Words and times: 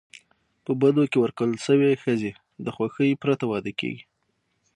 په 0.63 0.71
بدو 0.81 1.03
کي 1.11 1.17
ورکول 1.23 1.51
سوي 1.67 1.91
ښځي 2.03 2.31
د 2.65 2.67
خوښی 2.75 3.19
پرته 3.23 3.43
واده 3.51 3.71
کيږي. 3.79 4.03